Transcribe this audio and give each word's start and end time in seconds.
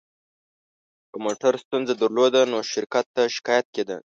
که 1.11 1.17
موټر 1.25 1.53
ستونزه 1.63 1.93
درلوده، 2.01 2.41
نو 2.51 2.57
شرکت 2.73 3.05
ته 3.15 3.23
شکایت 3.35 3.67
کېده. 3.75 3.97